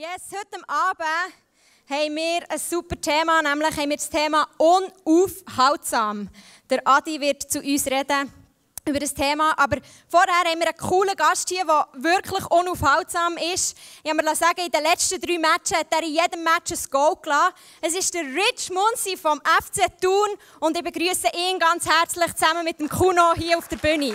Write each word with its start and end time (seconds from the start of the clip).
Yes, 0.00 0.28
heute 0.32 0.66
Abend 0.66 1.34
haben 1.86 2.16
wir 2.16 2.50
ein 2.50 2.58
super 2.58 2.98
Thema, 2.98 3.42
nämlich 3.42 3.76
haben 3.76 3.90
wir 3.90 3.98
das 3.98 4.08
Thema 4.08 4.48
unaufhaltsam. 4.56 6.30
Der 6.70 6.80
Adi 6.86 7.20
wird 7.20 7.42
zu 7.42 7.58
uns 7.58 7.84
reden 7.84 8.32
über 8.88 8.98
das 8.98 9.12
Thema, 9.12 9.52
aber 9.58 9.76
vorher 10.08 10.36
haben 10.36 10.58
wir 10.58 10.68
einen 10.68 10.76
coolen 10.78 11.14
Gast 11.14 11.50
hier, 11.50 11.66
der 11.66 11.86
wirklich 11.92 12.46
unaufhaltsam 12.46 13.36
ist. 13.52 13.76
Ich 14.02 14.10
habe 14.10 14.22
mir 14.22 14.34
sagen, 14.34 14.62
in 14.64 14.70
den 14.70 14.84
letzten 14.84 15.20
drei 15.20 15.38
Matches 15.38 15.76
hat 15.76 15.88
er 15.90 16.02
in 16.02 16.14
jedem 16.14 16.44
Match 16.44 16.72
ein 16.72 16.90
Goal 16.90 17.16
gelassen. 17.20 17.52
Es 17.82 17.94
ist 17.94 18.14
der 18.14 18.22
Rich 18.22 18.70
Munzi 18.70 19.18
vom 19.18 19.38
FC 19.42 19.84
Thun 20.00 20.28
und 20.60 20.78
ich 20.78 20.82
begrüße 20.82 21.28
ihn 21.36 21.58
ganz 21.58 21.86
herzlich 21.86 22.34
zusammen 22.36 22.64
mit 22.64 22.80
dem 22.80 22.88
Kuno 22.88 23.34
hier 23.36 23.58
auf 23.58 23.68
der 23.68 23.76
Bühne. 23.76 24.14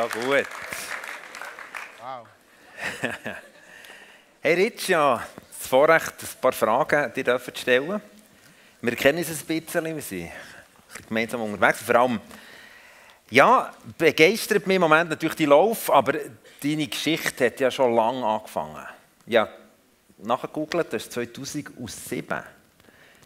So 0.00 0.20
gut. 0.20 0.46
Wow. 2.00 2.26
Hey 4.42 4.54
Rich, 4.54 4.86
das 4.86 5.20
Vorrecht, 5.68 6.14
ein 6.22 6.40
paar 6.40 6.52
Fragen 6.52 7.12
dir 7.12 7.38
zu 7.38 7.50
stellen. 7.54 8.00
Wir 8.80 8.96
kennen 8.96 9.18
uns 9.18 9.28
ein 9.28 9.60
bisschen, 9.60 9.84
wir 9.84 10.00
sind 10.00 10.30
gemeinsam 11.06 11.42
unterwegs. 11.42 11.82
Vor 11.82 11.94
allem, 11.96 12.20
ja, 13.28 13.74
begeistert 13.98 14.66
mich 14.66 14.76
im 14.76 14.80
Moment 14.80 15.10
natürlich 15.10 15.36
die 15.36 15.44
Lauf, 15.44 15.92
aber 15.92 16.14
deine 16.62 16.86
Geschichte 16.86 17.44
hat 17.44 17.60
ja 17.60 17.70
schon 17.70 17.94
lange 17.94 18.24
angefangen. 18.24 18.86
Ja, 19.26 19.50
nachgegoogelt, 20.16 20.94
das 20.94 21.02
ist 21.02 21.12
2007. 21.12 22.42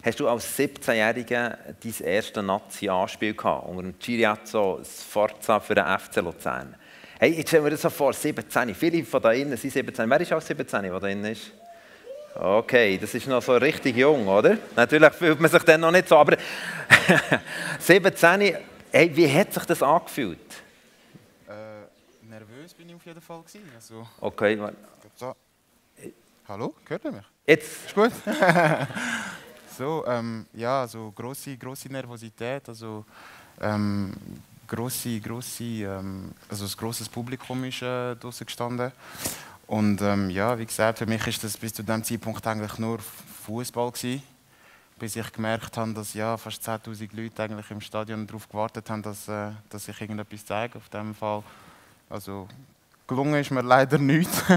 Hast 0.04 0.20
du 0.20 0.28
als 0.28 0.58
17-Jähriger 0.58 1.56
dein 1.82 1.94
erstes 2.06 2.42
Nazi-Anspiel 2.42 3.34
gehabt, 3.34 3.66
unter 3.68 3.82
dem 3.82 3.98
Giriazzo 3.98 4.80
Sforza 4.84 5.60
für 5.60 5.74
den 5.74 5.86
FC 5.98 6.16
Luzern? 6.16 6.74
Hey, 7.18 7.32
jetzt 7.32 7.48
stellen 7.48 7.64
wir 7.64 7.70
das 7.70 7.80
so 7.80 7.88
vor, 7.88 8.12
17. 8.12 8.74
Viele 8.74 9.02
von 9.04 9.22
da 9.22 9.32
innen 9.32 9.56
sind 9.56 9.72
17. 9.72 10.10
Wer 10.10 10.20
ist 10.20 10.32
auch 10.32 10.42
17, 10.42 10.82
der 10.82 11.00
da 11.00 11.06
innen 11.06 11.24
ist? 11.32 11.52
Okay, 12.34 12.98
das 12.98 13.14
ist 13.14 13.26
noch 13.28 13.40
so 13.40 13.56
richtig 13.56 13.96
jung, 13.96 14.28
oder? 14.28 14.58
Natürlich 14.76 15.12
fühlt 15.14 15.40
man 15.40 15.50
sich 15.50 15.62
dann 15.62 15.80
noch 15.80 15.92
nicht 15.92 16.08
so, 16.08 16.18
aber 16.18 16.36
17, 17.78 18.56
hey, 18.92 19.16
wie 19.16 19.32
hat 19.32 19.54
sich 19.54 19.64
das 19.64 19.82
angefühlt? 19.82 20.38
Äh, 21.48 22.26
nervös 22.28 22.74
bin 22.74 22.90
ich 22.90 22.94
auf 22.96 23.06
jeden 23.06 23.22
Fall. 23.22 23.40
Gewesen. 23.40 23.62
Also, 23.74 24.06
Okay, 24.20 24.58
so. 25.16 25.34
Hallo, 26.46 26.74
hört 26.88 27.04
ihr 27.06 27.12
mich? 27.12 27.22
jetzt, 27.46 27.86
Ist 27.86 27.94
gut? 27.94 28.12
so, 29.76 30.04
ähm, 30.06 30.46
ja, 30.54 30.86
so 30.86 31.12
große, 31.14 31.56
große 31.56 31.88
Nervosität, 31.88 32.68
also 32.68 33.04
ähm, 33.60 34.12
große, 34.66 35.20
große, 35.20 35.64
ähm, 35.64 36.32
also 36.48 36.64
ein 36.64 36.72
grosses 36.76 37.08
Publikum 37.08 37.64
ist 37.64 37.82
äh, 37.82 38.14
draußen 38.16 38.46
gestanden. 38.46 38.92
Und 39.66 40.00
ähm, 40.02 40.30
ja, 40.30 40.58
wie 40.58 40.66
gesagt, 40.66 40.98
für 40.98 41.06
mich 41.06 41.26
ist 41.26 41.42
das 41.42 41.56
bis 41.56 41.72
zu 41.72 41.82
dem 41.82 42.04
Zeitpunkt 42.04 42.46
eigentlich 42.46 42.78
nur 42.78 42.98
Fußball 43.46 43.90
gewesen, 43.90 44.22
bis 44.98 45.16
ich 45.16 45.32
gemerkt 45.32 45.76
habe, 45.76 45.92
dass 45.92 46.14
ja 46.14 46.36
fast 46.36 46.66
10.000 46.66 47.08
Leute 47.12 47.42
eigentlich 47.42 47.70
im 47.70 47.80
Stadion 47.80 48.26
darauf 48.26 48.48
gewartet 48.48 48.88
haben, 48.90 49.02
dass, 49.02 49.28
äh, 49.28 49.50
dass 49.68 49.88
ich 49.88 50.00
irgendetwas 50.00 50.44
zeige. 50.44 50.78
Auf 50.78 50.88
dem 50.88 51.14
Fall, 51.14 51.42
also 52.10 52.46
gelungen 53.06 53.40
ist 53.40 53.50
mir 53.50 53.62
leider 53.62 53.98
nichts. 53.98 54.42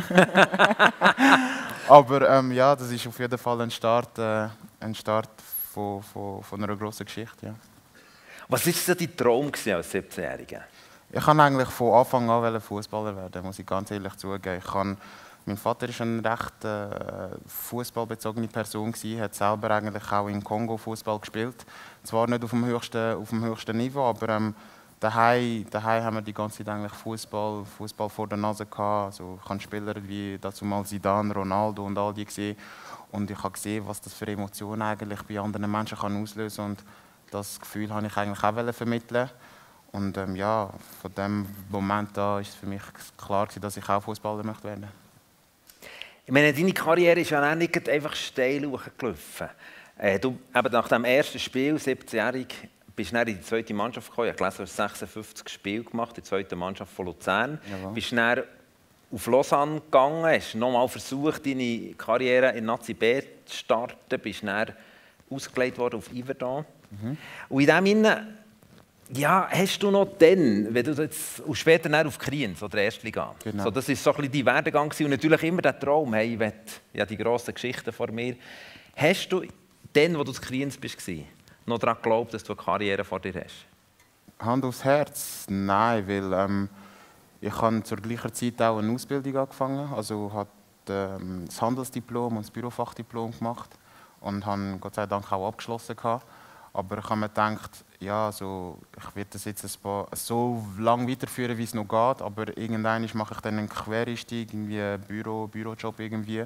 Aber 1.87 2.29
ähm, 2.29 2.51
ja, 2.51 2.75
das 2.75 2.91
ist 2.91 3.07
auf 3.07 3.17
jeden 3.19 3.37
Fall 3.37 3.61
ein 3.61 3.71
Start, 3.71 4.17
äh, 4.19 4.49
ein 4.87 4.95
Start 4.95 5.29
von, 5.73 6.01
von, 6.01 6.43
von 6.43 6.63
einer 6.63 6.75
grossen 6.75 7.05
Geschichte. 7.05 7.47
Ja. 7.47 7.55
was 8.47 8.65
war 8.65 8.73
so 8.73 8.93
dein 8.93 9.15
Traum 9.15 9.47
als 9.47 9.65
17-Jähriger? 9.93 10.61
Ich 11.11 11.23
kann 11.23 11.39
eigentlich 11.39 11.69
von 11.69 11.93
Anfang 11.93 12.29
an 12.29 12.59
Fußballer 12.59 13.15
werden, 13.15 13.43
muss 13.43 13.59
ich 13.59 13.65
ganz 13.65 13.91
ehrlich 13.91 14.15
zugeben. 14.15 14.57
Ich 14.57 14.71
kann, 14.71 14.97
mein 15.45 15.55
Vater 15.55 15.87
ist 15.87 16.01
eine 16.01 16.23
recht 16.23 16.65
äh, 16.65 17.29
fußballbezogene 17.47 18.47
Person 18.47 18.91
gewesen, 18.91 19.21
hat 19.21 19.33
selber 19.33 19.71
eigentlich 19.71 20.11
auch 20.11 20.27
in 20.27 20.43
Kongo 20.43 20.75
Fußball 20.75 21.19
gespielt. 21.19 21.65
Zwar 22.03 22.27
nicht 22.27 22.43
auf 22.43 22.49
dem 22.49 22.65
höchsten, 22.65 23.15
auf 23.15 23.29
dem 23.29 23.43
höchsten 23.45 23.77
Niveau, 23.77 24.03
aber 24.03 24.29
ähm, 24.29 24.53
daheim, 24.99 25.65
daheim 25.69 26.03
haben 26.03 26.15
wir 26.17 26.21
die 26.21 26.33
ganze 26.33 26.57
Zeit 26.57 26.69
eigentlich 26.69 26.93
Fußball, 26.93 27.63
Fußball 27.77 28.09
vor 28.09 28.27
der 28.27 28.37
Nase 28.37 28.65
gehabt. 28.65 29.05
Also 29.05 29.39
ich 29.41 29.49
habe 29.49 29.59
Spieler 29.61 29.95
wie 30.03 30.37
dazu 30.41 30.65
mal 30.65 30.83
Zidane, 30.83 31.33
Ronaldo 31.33 31.85
und 31.85 31.97
all 31.97 32.13
die 32.13 32.25
gesehen 32.25 32.57
und 33.11 33.31
ich 33.31 33.37
habe 33.37 33.53
gesehen, 33.53 33.87
was 33.87 34.01
das 34.01 34.13
für 34.13 34.27
Emotionen 34.27 34.81
eigentlich 34.81 35.21
bei 35.23 35.39
anderen 35.39 35.69
Menschen 35.71 35.97
kann 35.97 36.21
auslösen 36.21 36.65
und 36.65 36.83
das 37.31 37.59
Gefühl 37.59 37.93
habe 37.93 38.07
ich 38.07 38.17
eigentlich 38.17 38.43
auch 38.43 38.55
wollen 38.55 38.73
vermitteln. 38.73 39.29
Und 39.91 40.17
ähm, 40.17 40.35
ja, 40.35 40.69
von 41.01 41.13
dem 41.15 41.45
Moment 41.69 42.17
an 42.17 42.41
ist 42.41 42.49
es 42.49 42.55
für 42.55 42.65
mich 42.65 42.81
klar 43.17 43.47
dass 43.59 43.77
ich 43.77 43.89
auch 43.89 44.03
Fußballer 44.03 44.43
möchte 44.43 44.65
werden. 44.65 44.87
Ich 46.25 46.31
meine, 46.31 46.53
deine 46.53 46.73
Karriere 46.73 47.21
ist 47.21 47.29
ja 47.29 47.51
auch 47.51 47.55
nicht 47.55 47.87
einfach 47.87 48.13
steil 48.13 48.65
hochgelaufen. 48.65 49.47
Äh, 49.97 50.19
du, 50.19 50.37
eben 50.53 50.71
nach 50.71 50.87
dem 50.89 51.05
ersten 51.05 51.39
Spiel, 51.39 51.75
17-jährig, 51.75 52.47
bist 52.95 53.11
du 53.11 53.15
dann 53.15 53.27
in 53.27 53.37
die 53.37 53.41
zweite 53.41 53.73
Mannschaft 53.73 54.09
gekommen. 54.09 54.27
Ich 54.27 54.33
habe 54.33 54.39
gelesen, 54.39 54.57
du 54.57 54.63
hast 54.63 54.75
56 54.75 55.49
Spiele 55.49 55.83
gemacht, 55.83 56.09
in 56.09 56.15
der 56.15 56.23
zweiten 56.25 56.59
Mannschaft 56.59 56.93
von 56.93 57.05
Luzern. 57.05 57.59
Jawohl. 57.71 57.93
Bist 57.93 58.11
dann 58.11 58.43
auf 59.11 59.27
Lausanne 59.27 59.81
gegangen, 59.81 60.25
hast 60.25 60.55
nochmal 60.55 60.87
versucht, 60.87 61.45
deine 61.45 61.93
Karriere 61.97 62.51
in 62.57 62.65
Nazi 62.65 62.93
B 62.93 63.21
zu 63.45 63.55
starten, 63.57 64.19
bist 64.19 64.43
dann 64.43 64.73
ausgelegt 65.29 65.77
worden 65.77 65.97
auf 65.97 66.11
Iverdon. 66.13 66.65
Und 67.49 67.61
in 67.61 67.67
dem 67.67 67.85
Sinne, 67.85 68.37
ja, 69.13 69.47
hast 69.49 69.81
du 69.81 69.89
noch 69.91 70.05
dann, 70.19 70.67
wenn 70.73 70.83
du 70.85 70.91
jetzt, 71.01 71.39
und 71.41 71.55
später 71.55 71.87
dann 71.89 72.07
auf 72.07 72.17
Kriens 72.17 72.61
oder 72.61 72.79
Erstliga, 72.79 73.33
Genau. 73.43 73.63
so, 73.63 73.71
das 73.71 73.87
ist 73.87 74.03
so 74.03 74.11
ein 74.13 74.17
bisschen 74.17 74.45
dein 74.45 74.55
Werdegang 74.55 74.91
und 74.99 75.09
natürlich 75.09 75.43
immer 75.43 75.61
der 75.61 75.79
Traum, 75.79 76.13
hey, 76.13 76.33
ich 76.33 76.39
will, 76.39 76.53
ja, 76.93 77.05
die 77.05 77.15
grossen 77.17 77.53
Geschichten 77.53 77.91
vor 77.93 78.11
mir. 78.11 78.35
Hast 78.95 79.29
du 79.29 79.43
dann, 79.93 80.17
wo 80.17 80.23
du 80.23 80.31
zu 80.33 80.41
Kriens 80.41 80.77
bist, 80.77 80.97
gewesen, 80.97 81.25
noch 81.65 81.79
daran 81.79 81.95
geglaubt, 81.95 82.33
dass 82.33 82.43
du 82.43 82.53
eine 82.53 82.61
Karriere 82.61 83.03
vor 83.05 83.19
dir 83.21 83.33
hast? 83.35 83.65
Hand 84.39 84.65
aufs 84.65 84.83
Herz? 84.83 85.45
Nein, 85.49 86.07
weil 86.07 86.33
ähm, 86.33 86.69
ich 87.41 87.61
habe 87.61 87.83
zur 87.83 87.97
gleichen 87.97 88.33
Zeit 88.33 88.61
auch 88.61 88.79
eine 88.79 88.93
Ausbildung 88.93 89.37
angefangen. 89.37 89.93
Also 89.93 90.31
habe 90.33 90.49
ähm, 90.89 91.45
das 91.45 91.61
Handelsdiplom 91.61 92.37
und 92.37 92.43
das 92.43 92.51
Bürofachdiplom 92.51 93.31
gemacht 93.37 93.69
und 94.21 94.45
habe 94.45 94.77
Gott 94.79 94.95
sei 94.95 95.05
Dank 95.05 95.31
auch 95.31 95.47
abgeschlossen 95.47 95.95
gehabt. 95.95 96.25
Aber 96.73 96.99
ich 96.99 97.05
habe 97.05 97.15
mir 97.15 97.29
gedacht, 97.29 97.83
ja, 97.99 98.27
also, 98.27 98.77
ich 98.95 99.15
werde 99.15 99.31
das 99.33 99.45
jetzt 99.45 99.63
ein 99.63 99.81
paar, 99.81 100.07
so 100.13 100.63
lange 100.77 101.09
weiterführen, 101.09 101.57
wie 101.57 101.63
es 101.63 101.73
noch 101.73 101.87
geht. 101.87 102.21
Aber 102.21 102.55
irgendwann 102.55 103.09
mache 103.13 103.33
ich 103.33 103.41
dann 103.41 103.57
einen 103.57 103.69
Quereinstieg, 103.69 104.53
irgendwie 104.53 104.79
einen 104.79 105.01
Büro, 105.01 105.47
Bürojob 105.47 105.99
irgendwie. 105.99 106.45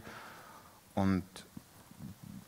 Und 0.95 1.23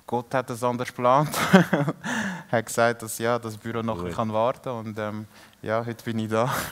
Gott 0.07 0.33
hat 0.33 0.49
es 0.49 0.63
anders 0.63 0.87
geplant. 0.89 1.29
er 2.53 2.59
hat 2.59 2.67
gesagt, 2.67 3.01
dass 3.01 3.17
ja, 3.17 3.39
das 3.39 3.57
Büro 3.57 3.81
noch 3.81 3.99
Gut. 3.99 4.13
kann 4.13 4.31
warten 4.31 4.69
und 4.69 4.97
ähm, 4.99 5.25
ja, 5.63 5.83
heute 5.83 6.03
bin 6.03 6.19
ich 6.19 6.29
da. 6.29 6.53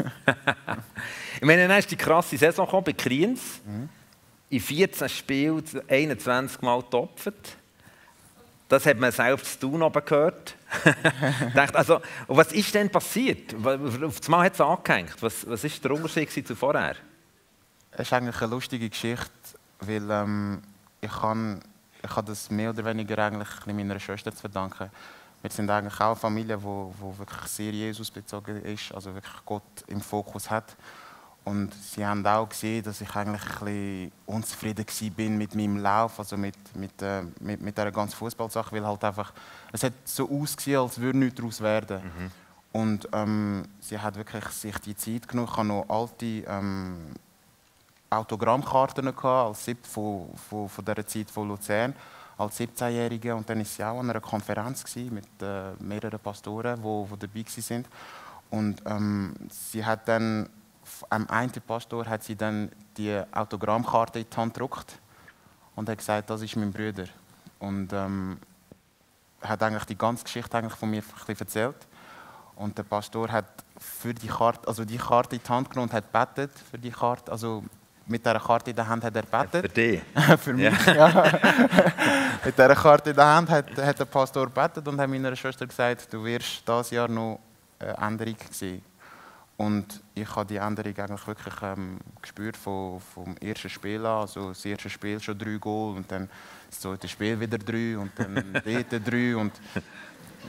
Ich 1.35 1.47
meine, 1.47 1.67
dann 1.67 1.79
ist 1.79 1.89
die 1.89 1.95
krasse 1.95 2.37
Saison 2.37 2.65
gekommen 2.65 2.83
bei 2.83 2.93
Kriens. 2.93 3.61
In 4.49 4.59
14 4.59 5.09
Spielen 5.09 5.63
21 5.87 6.61
Mal 6.61 6.81
getopft. 6.81 7.33
Das 8.69 8.85
hat 8.85 8.99
man 8.99 9.11
selbst 9.11 9.59
zu 9.59 9.67
tun 9.67 9.81
oben 9.81 10.05
gehört. 10.05 10.55
Also, 11.73 11.99
was 12.27 12.51
ist 12.51 12.75
denn 12.75 12.91
passiert? 12.91 13.55
Auf 13.55 14.19
das 14.19 14.29
Mal 14.29 14.45
hat 14.45 14.53
es 14.53 14.61
angehängt. 14.61 15.15
Was 15.21 15.47
war 15.47 15.57
der 15.57 15.91
Unterschied 15.91 16.47
zu 16.47 16.55
vorher? 16.55 16.95
Es 17.91 18.01
ist 18.01 18.13
eigentlich 18.13 18.39
eine 18.39 18.51
lustige 18.51 18.87
Geschichte, 18.87 19.31
weil 19.79 20.11
ähm, 20.11 20.61
ich 21.01 21.11
kann 21.11 21.61
ich 22.03 22.15
habe 22.15 22.27
das 22.27 22.49
mehr 22.49 22.71
oder 22.71 22.85
weniger 22.85 23.17
eigentlich 23.19 23.65
meiner 23.67 23.99
Schwester 23.99 24.31
zu 24.31 24.41
verdanken. 24.41 24.89
Wir 25.41 25.49
sind 25.49 25.69
eigentlich 25.69 25.99
auch 25.99 26.07
eine 26.07 26.15
Familie, 26.15 26.57
die 26.57 26.63
wo, 26.63 26.93
wo 26.99 27.17
wirklich 27.17 27.41
sehr 27.49 27.71
Jesus 27.71 28.11
bezogen 28.11 28.61
ist, 28.63 28.93
also 28.93 29.13
wirklich 29.13 29.45
Gott 29.45 29.63
im 29.87 30.01
Fokus 30.01 30.49
hat. 30.49 30.75
Und 31.43 31.73
sie 31.73 32.05
haben 32.05 32.25
auch 32.27 32.47
gesehen, 32.47 32.83
dass 32.83 33.01
ich 33.01 33.15
eigentlich 33.15 33.41
ein 33.41 33.65
bisschen 33.65 34.11
unzufrieden 34.27 34.85
bin 35.15 35.37
mit 35.39 35.55
meinem 35.55 35.77
Lauf, 35.77 36.19
also 36.19 36.37
mit, 36.37 36.55
mit, 36.75 37.01
äh, 37.01 37.23
mit, 37.39 37.59
mit 37.61 37.75
dieser 37.75 37.91
ganzen 37.91 38.15
Fußballsache, 38.15 38.71
weil 38.75 38.85
halt 38.85 39.03
einfach, 39.03 39.33
es 39.71 39.83
hat 39.83 39.93
so 40.05 40.29
ausgesehen, 40.29 40.81
als 40.81 40.99
würde 40.99 41.17
nichts 41.17 41.35
daraus 41.35 41.59
werden. 41.61 42.01
Und 42.71 43.09
ähm, 43.11 43.63
sie 43.79 43.97
hat 43.97 44.15
wirklich 44.15 44.45
sich 44.49 44.77
die 44.77 44.95
Zeit 44.95 45.27
genommen. 45.27 45.49
Ich 45.51 45.57
habe 45.57 45.67
noch 45.67 45.89
alte 45.89 46.25
ähm, 46.25 47.15
Autogrammkarten 48.11 49.05
gehabt, 49.05 49.25
als 49.25 49.65
Sieb 49.65 49.85
von, 49.85 50.29
von, 50.49 50.69
von 50.69 50.85
dieser 50.85 51.07
Zeit 51.07 51.31
von 51.31 51.47
Luzern 51.47 51.95
als 52.37 52.59
17-Jährige 52.59 53.35
und 53.35 53.49
dann 53.49 53.59
war 53.59 53.65
sie 53.65 53.83
auch 53.83 53.99
an 53.99 54.09
einer 54.09 54.19
Konferenz 54.19 54.83
mit 54.95 55.25
äh, 55.41 55.71
mehreren 55.79 56.19
Pastoren, 56.19 56.77
die 56.77 56.83
wo, 56.83 57.07
wo 57.09 57.15
dabei 57.15 57.45
waren. 57.45 57.85
Und 58.49 58.81
ähm, 58.85 59.33
sie 59.49 59.83
hat 59.83 60.07
dann, 60.07 60.49
am 61.09 61.27
einen 61.27 61.51
Pastor 61.65 62.05
hat 62.05 62.23
sie 62.23 62.35
dann 62.35 62.69
die 62.97 63.21
Autogrammkarte 63.31 64.19
in 64.19 64.25
die 64.29 64.37
Hand 64.37 64.53
gedruckt 64.53 64.99
und 65.75 65.89
hat 65.89 65.97
gesagt, 65.97 66.29
das 66.29 66.41
ist 66.41 66.55
mein 66.57 66.71
Bruder. 66.71 67.05
Und 67.59 67.93
ähm, 67.93 68.37
hat 69.41 69.63
eigentlich 69.63 69.85
die 69.85 69.97
ganze 69.97 70.23
Geschichte 70.23 70.57
eigentlich 70.57 70.75
von 70.75 70.89
mir 70.89 71.03
erzählt. 71.27 71.87
Und 72.55 72.77
der 72.77 72.83
Pastor 72.83 73.31
hat 73.31 73.45
für 73.77 74.13
die 74.13 74.27
Karte, 74.27 74.67
also 74.67 74.85
die 74.85 74.97
Karte 74.97 75.37
in 75.37 75.41
die 75.41 75.49
Hand 75.49 75.69
genommen 75.69 75.89
und 75.89 75.93
hat 75.93 76.11
betet 76.11 76.51
für 76.69 76.77
die 76.77 76.91
Karte. 76.91 77.31
Also 77.31 77.63
mit 78.05 78.25
dieser 78.25 78.39
Karte 78.39 78.69
in 78.69 78.75
der 78.75 78.87
Hand 78.87 79.03
hat 79.03 79.15
er 79.15 79.23
betet. 79.23 79.61
Für 79.61 79.69
dich? 79.69 80.01
für 80.39 80.53
mich, 80.53 80.85
ja. 80.85 81.23
mit 82.43 82.57
dieser 82.57 82.75
Karte 82.75 83.11
in 83.11 83.15
der 83.15 83.25
Hand 83.25 83.49
hat, 83.49 83.77
hat 83.77 83.99
der 83.99 84.05
Pastor 84.05 84.47
betet 84.47 84.87
und 84.87 84.99
hat 84.99 85.09
meiner 85.09 85.35
Schwester 85.35 85.67
gesagt, 85.67 86.11
du 86.11 86.23
wirst 86.23 86.67
dieses 86.67 86.91
Jahr 86.91 87.07
noch 87.07 87.39
eine 87.79 87.97
Änderung 87.97 88.37
sehen. 88.49 88.83
Und 89.57 90.01
ich 90.15 90.35
habe 90.35 90.47
die 90.47 90.57
Änderung 90.57 90.97
eigentlich 90.97 91.27
wirklich 91.27 91.53
ähm, 91.61 91.99
gespürt 92.19 92.57
vom, 92.57 92.99
vom 92.99 93.37
ersten 93.37 93.69
Spiel 93.69 94.03
an. 94.05 94.21
Also 94.21 94.49
das 94.49 94.65
erste 94.65 94.89
Spiel 94.89 95.19
schon 95.19 95.37
drei 95.37 95.57
Goal 95.57 95.97
und 95.97 96.11
dann 96.11 96.27
das 96.67 96.79
zweite 96.79 97.07
Spiel 97.07 97.39
wieder 97.39 97.59
drei 97.59 97.95
und 97.95 98.11
dann 98.15 98.53
dort 98.65 99.07
drei 99.07 99.35
und 99.35 99.53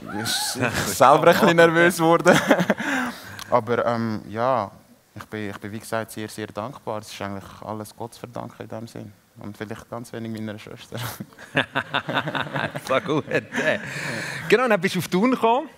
ich 0.01 0.55
bin 0.55 0.71
selber 0.87 1.27
ein 1.29 1.35
bisschen 1.35 1.57
nervös 1.57 1.97
geworden. 1.99 2.39
Aber 3.51 3.85
ähm, 3.85 4.23
ja, 4.29 4.71
ich 5.15 5.25
bin, 5.27 5.51
ich 5.51 5.59
bin 5.59 5.73
wie 5.73 5.81
gesagt 5.81 6.11
sehr, 6.11 6.29
sehr 6.29 6.47
dankbar. 6.47 7.01
Es 7.01 7.13
ist 7.13 7.21
eigentlich 7.21 7.45
alles 7.61 7.95
Gott 7.95 8.15
zu 8.15 8.21
verdanken 8.21 8.63
in 8.63 8.69
dem 8.69 8.89
Sinn. 8.89 9.13
Und 9.39 9.57
vielleicht 9.57 9.89
ganz 9.89 10.13
wenig 10.13 10.33
meiner 10.33 10.59
Schwester. 10.59 10.99
so 12.87 13.01
gut. 13.01 13.25
Genau, 14.49 14.69
dann 14.69 14.81
bist 14.81 14.95
du 14.95 14.99
auf 14.99 15.09
Thun 15.09 15.31
gekommen. 15.31 15.69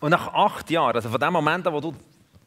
Und 0.00 0.10
nach 0.10 0.34
acht 0.34 0.68
Jahren, 0.70 0.96
also 0.96 1.08
von 1.08 1.20
dem 1.20 1.32
Moment 1.32 1.66
an, 1.66 1.72
wo 1.72 1.80
du 1.80 1.94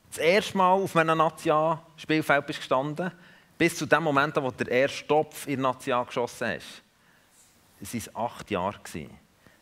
das 0.10 0.18
erste 0.18 0.58
Mal 0.58 0.72
auf 0.72 0.96
einem 0.98 1.18
Nazia-Spielfeld 1.18 2.46
bist 2.46 2.60
gestanden, 2.60 3.12
bis 3.58 3.78
zu 3.78 3.86
dem 3.86 4.04
Moment, 4.04 4.36
wo 4.36 4.52
du 4.52 4.66
den 4.66 4.68
ersten 4.68 5.08
Topf 5.08 5.48
in 5.48 5.62
Nazia 5.62 6.04
geschossen 6.04 6.48
hast, 6.48 6.82
es 7.82 8.14
waren 8.14 8.26
acht 8.26 8.52
Jahre. 8.52 8.80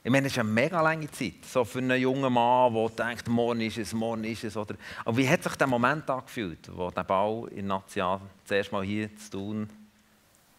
Ich 0.06 0.12
meine, 0.12 0.24
das 0.24 0.34
ist 0.34 0.40
eine 0.40 0.50
mega 0.50 0.82
lange 0.82 1.10
Zeit, 1.12 1.46
so 1.46 1.64
für 1.64 1.78
einen 1.80 2.02
jungen 2.02 2.34
Mann, 2.34 2.74
der 2.74 2.90
denkt, 2.90 3.28
morgen 3.28 3.62
ist 3.62 3.78
es, 3.78 3.94
morgen 3.94 4.24
ist 4.24 4.44
es. 4.44 4.58
Oder... 4.58 4.76
Aber 5.06 5.16
wie 5.16 5.30
hat 5.30 5.44
sich 5.44 5.56
der 5.56 5.68
Moment 5.68 6.10
angefühlt, 6.10 6.76
wo 6.76 6.90
der 6.90 7.04
Ball 7.04 7.48
in 7.52 7.68
Nazia 7.68 8.20
zuerst 8.44 8.72
mal 8.72 8.84
hier 8.84 9.16
zu 9.16 9.30
tun 9.30 9.70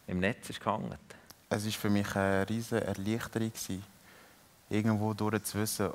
im 0.06 0.20
Netz 0.20 0.50
ist 0.50 0.60
gehangen? 0.60 0.94
Es 1.48 1.64
war 1.64 1.72
für 1.72 1.90
mich 1.90 2.16
eine 2.16 2.48
riesige 2.48 2.84
Erleichterung, 2.84 3.52
irgendwo 4.68 5.14
durch 5.14 5.42
zu 5.44 5.58
wissen, 5.58 5.90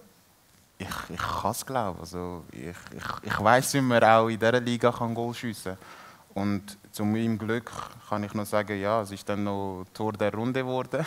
ich, 0.77 0.87
ich 1.09 1.17
kann 1.19 1.51
es 1.51 1.65
glauben. 1.65 1.99
Also 1.99 2.45
ich, 2.51 2.69
ich, 2.95 3.03
ich 3.23 3.39
weiß, 3.39 3.73
wie 3.73 3.81
man 3.81 4.03
auch 4.03 4.27
in 4.29 4.39
dieser 4.39 4.61
Liga 4.61 4.91
kann 4.91 5.13
Goal 5.13 5.33
schiessen 5.33 5.75
kann. 5.75 6.43
Und 6.43 6.77
zu 6.91 7.03
meinem 7.03 7.37
Glück 7.37 7.71
kann 8.07 8.23
ich 8.23 8.33
noch 8.33 8.45
sagen, 8.45 8.79
ja, 8.79 9.01
es 9.01 9.11
ist 9.11 9.27
dann 9.27 9.43
noch 9.43 9.85
Tor 9.93 10.13
der 10.13 10.33
Runde 10.33 10.61
geworden. 10.61 11.05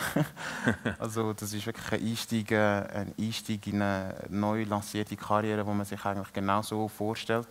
also 0.99 1.33
das 1.33 1.53
ist 1.53 1.65
wirklich 1.65 1.91
ein 1.91 2.07
Einstieg, 2.07 2.51
äh, 2.51 2.83
ein 2.93 3.13
Einstieg 3.19 3.65
in 3.67 3.81
eine 3.81 4.15
neu 4.29 4.63
lancierte 4.63 5.15
Karriere, 5.15 5.65
wo 5.65 5.73
man 5.73 5.85
sich 5.85 6.03
eigentlich 6.05 6.31
genau 6.33 6.61
so 6.61 6.87
vorstellt. 6.87 7.47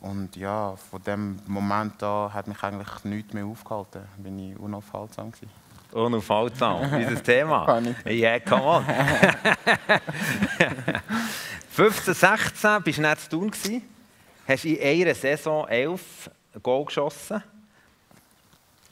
Und 0.00 0.36
ja, 0.36 0.76
von 0.90 1.02
dem 1.02 1.38
Moment 1.46 2.02
an 2.02 2.32
hat 2.32 2.46
mich 2.46 2.62
eigentlich 2.62 3.04
nichts 3.04 3.32
mehr 3.32 3.44
aufgehalten. 3.44 4.02
Bin 4.18 4.38
ich 4.38 4.58
unaufhaltsam 4.58 5.32
gewesen. 5.32 5.50
Unaufhaltsam, 5.92 6.98
dieses 6.98 7.22
Thema. 7.22 7.80
Ja, 8.04 8.38
come 8.40 8.62
on. 8.62 8.84
15, 11.70 12.14
16 12.14 12.82
bist 12.82 12.98
du 12.98 13.02
nicht 13.02 13.20
zu 13.20 13.28
tun 13.30 13.50
gewesen. 13.50 13.82
Hast 14.46 14.64
in 14.64 14.80
einer 14.80 15.14
Saison 15.14 15.68
elf 15.68 16.30
Goal 16.62 16.84
geschossen. 16.84 17.42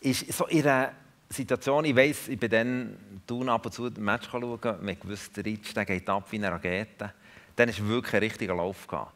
Ist 0.01 0.33
so 0.33 0.47
in 0.47 0.67
einer 0.67 0.93
Situation, 1.31 1.85
ich 1.85 1.97
weiss, 1.97 2.29
ich 2.29 2.39
bin 2.39 2.51
dann 2.51 2.97
tun 3.27 3.49
ab 3.49 3.65
und 3.65 3.73
zu 3.73 3.87
ein 3.87 3.95
Match 3.99 4.29
schauen, 4.31 4.59
man 4.62 5.01
gewusst, 5.01 5.37
der 5.37 5.45
Ritsch, 5.45 5.75
der 5.75 5.85
geht 5.85 6.09
ab 6.09 6.27
wie 6.31 6.37
eine 6.37 6.53
Rakete. 6.53 7.12
Dann 7.56 7.69
war 7.69 7.89
wirklich 7.89 8.15
ein 8.15 8.21
richtiger 8.21 8.55
Lauf. 8.55 8.87
Gehabt. 8.87 9.12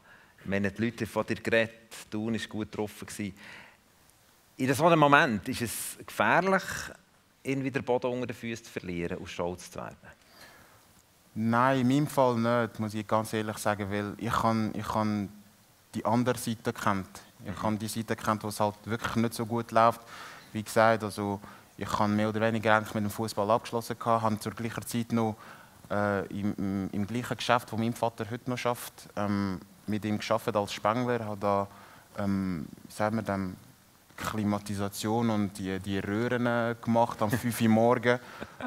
Haben 0.50 0.74
die 0.76 0.84
Leute 0.84 1.06
von 1.06 1.26
dir 1.26 1.36
geredet, 1.36 2.10
Thun 2.10 2.34
war 2.34 2.48
gut 2.48 2.70
getroffen. 2.70 3.34
In 4.56 4.74
so 4.74 4.86
einem 4.86 4.98
Moment 4.98 5.48
ist 5.48 5.62
es 5.62 5.98
gefährlich, 6.04 6.62
irgendwie 7.42 7.70
den 7.70 7.84
Boden 7.84 8.12
unter 8.12 8.26
den 8.26 8.36
Füßen 8.36 8.64
zu 8.64 8.70
verlieren 8.70 9.18
und 9.18 9.28
stolz 9.28 9.70
zu 9.70 9.78
werden. 9.78 9.96
Nein, 11.34 11.80
in 11.80 11.88
meinem 11.88 12.06
Fall 12.06 12.36
nicht, 12.36 12.80
muss 12.80 12.94
ich 12.94 13.06
ganz 13.06 13.32
ehrlich 13.32 13.58
sagen, 13.58 13.90
weil 13.90 14.14
ich 14.18 14.32
kann, 14.32 14.74
ich 14.74 14.88
kann 14.88 15.28
die 15.94 16.04
andere 16.04 16.36
Seite 16.36 16.72
kennt. 16.72 17.08
Ich 17.44 17.62
habe 17.62 17.76
die 17.76 17.86
Seite 17.86 18.16
kennt, 18.16 18.42
wo 18.42 18.48
es 18.48 18.58
halt 18.58 18.74
wirklich 18.84 19.14
nicht 19.16 19.34
so 19.34 19.46
gut 19.46 19.70
läuft. 19.70 20.00
Wie 20.52 20.62
gesagt, 20.62 21.04
also 21.04 21.40
ich 21.76 21.98
habe 21.98 22.08
mehr 22.12 22.28
oder 22.28 22.40
weniger 22.40 22.76
eigentlich 22.76 22.94
mit 22.94 23.04
dem 23.04 23.10
Fußball 23.10 23.48
abgeschlossen 23.50 23.96
habe 24.04 24.40
zur 24.40 24.52
gleichen 24.52 24.84
Zeit 24.84 25.12
noch 25.12 25.36
äh, 25.90 26.26
im, 26.26 26.90
im, 26.92 27.06
gleichen 27.06 27.36
Geschäft, 27.36 27.70
wo 27.70 27.76
mein 27.76 27.92
Vater 27.92 28.26
heute 28.30 28.50
noch 28.50 28.58
schafft, 28.58 29.08
ähm, 29.16 29.60
mit 29.88 30.04
ihm 30.04 30.18
geschafft 30.18 30.54
als 30.54 30.72
Spengler, 30.72 31.24
habe 31.24 31.38
da, 31.40 31.66
ähm, 32.18 32.66
sagen 32.88 33.16
wir 33.16 33.22
dem, 33.22 33.56
Klimatisation 34.18 35.30
und 35.30 35.58
die, 35.58 35.78
die 35.78 35.98
Röhren 36.00 36.46
äh, 36.46 36.74
gemacht 36.82 37.22
am 37.22 37.30
5 37.30 37.60
Uhr 37.62 37.68
morgens. 37.68 38.20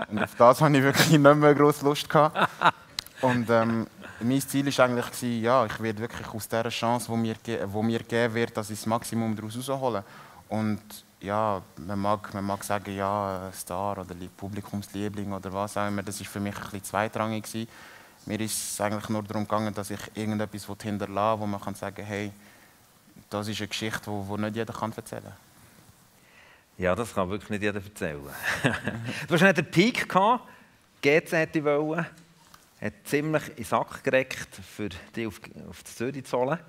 Und 0.10 0.24
auf 0.24 0.36
das 0.36 0.62
hatte 0.62 0.78
ich 0.78 0.84
wirklich 0.84 1.10
nicht 1.10 1.20
mehr 1.20 1.54
groß 1.54 1.82
Lust. 1.82 2.10
Gehabt. 2.10 2.50
Und 3.22 3.50
ähm, 3.50 3.86
mein 4.22 4.42
Ziel 4.42 4.66
war 4.66 4.86
eigentlich, 4.86 5.44
ja, 5.44 5.66
ich 5.66 5.80
werde 5.80 6.00
wirklich 6.00 6.28
aus 6.34 6.48
dieser 6.48 6.70
Chance, 6.70 7.12
die 7.12 7.18
mir, 7.18 7.36
wo 7.66 7.84
mir 7.84 8.00
gegeben 8.00 8.34
wird, 8.34 8.58
dass 8.58 8.70
ich 8.70 8.80
das 8.80 8.86
Maximum 8.86 9.36
daraus 9.36 9.54
herausholen. 9.54 10.04
Und 10.50 10.82
ja, 11.20 11.62
man 11.78 12.00
mag, 12.00 12.34
man 12.34 12.44
mag 12.44 12.64
sagen, 12.64 12.96
ja, 12.96 13.52
Star 13.54 14.00
oder 14.00 14.16
Publikumsliebling 14.38 15.32
oder 15.34 15.54
was 15.54 15.78
auch 15.78 15.88
immer, 15.88 16.02
das 16.02 16.20
war 16.20 16.28
für 16.28 16.40
mich 16.40 16.56
ein 16.56 16.64
bisschen 16.64 16.84
zweitrangig. 16.84 17.44
Gewesen. 17.44 17.68
Mir 18.26 18.40
ist 18.40 18.74
es 18.74 18.82
eigentlich 18.82 19.10
nur 19.10 19.24
darum 19.24 19.44
gegangen, 19.44 19.74
dass 19.74 19.90
ich 19.90 20.00
irgendetwas 20.14 20.68
hinterlasse, 20.82 21.40
wo 21.40 21.46
man 21.46 21.60
kann 21.60 21.76
sagen 21.76 22.06
hey, 22.06 22.32
das 23.30 23.48
ist 23.48 23.60
eine 23.60 23.68
Geschichte, 23.68 24.12
die, 24.12 24.36
die 24.36 24.42
nicht 24.42 24.56
jeder 24.56 24.74
kann 24.74 24.94
erzählen 24.94 25.24
kann. 25.24 25.34
Ja, 26.78 26.96
das 26.96 27.14
kann 27.14 27.30
wirklich 27.30 27.50
nicht 27.50 27.64
jeder 27.64 27.82
erzählen. 27.82 28.22
du 29.28 29.34
hast 29.34 29.44
einen 29.44 29.72
Peak 29.72 30.08
gehabt, 30.08 30.48
GC 31.02 31.32
hätte 31.32 31.64
wollen, 31.64 32.06
hat 32.80 32.94
ziemlich 33.06 33.50
in 33.50 33.56
den 33.56 33.66
Sack 33.66 34.04
gereckt, 34.04 34.56
für 34.56 34.90
dich 34.90 35.28
auf, 35.28 35.40
auf 35.70 35.84
die 35.84 35.96
Zürich 35.96 36.26
zu 36.26 36.38
holen. 36.38 36.60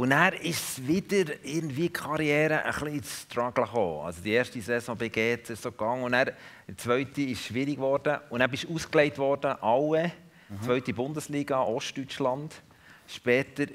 Und 0.00 0.08
dann 0.08 0.32
ist 0.32 0.78
es 0.78 0.88
wieder 0.88 1.34
irgendwie 1.44 1.82
die 1.82 1.92
Karriere 1.92 2.64
ein 2.64 2.72
bisschen 2.72 2.88
ins 2.88 3.20
Struggle 3.20 3.64
gekommen. 3.64 4.06
Also 4.06 4.22
die 4.22 4.32
erste 4.32 4.58
Saison 4.58 4.96
bei 4.96 5.08
GC 5.08 5.50
ist 5.50 5.60
so 5.60 5.70
gegangen 5.70 6.04
und 6.04 6.12
dann 6.12 6.30
die 6.66 6.74
zweite 6.74 7.20
ist 7.20 7.44
schwierig 7.44 7.76
geworden. 7.76 8.16
Und 8.30 8.40
dann 8.40 8.50
bist 8.50 8.64
du 8.64 8.74
ausgelegt 8.74 9.18
worden, 9.18 9.56
alle, 9.60 10.12
mhm. 10.48 10.62
zweite 10.64 10.94
Bundesliga, 10.94 11.60
Ostdeutschland. 11.60 12.62
Später 13.06 13.64
in 13.64 13.74